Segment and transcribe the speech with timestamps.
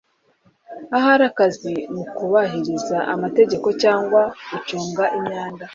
[0.97, 5.65] ahari akazi mukubahiriza amategeko cyangwa gucunga imyanda